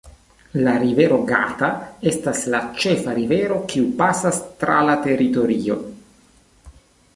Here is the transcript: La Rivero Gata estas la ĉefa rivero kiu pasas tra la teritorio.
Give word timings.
La 0.67 0.71
Rivero 0.83 1.19
Gata 1.31 1.69
estas 2.13 2.41
la 2.55 2.63
ĉefa 2.85 3.15
rivero 3.19 3.59
kiu 3.73 3.93
pasas 4.01 4.43
tra 4.63 4.81
la 4.91 4.99
teritorio. 5.07 5.81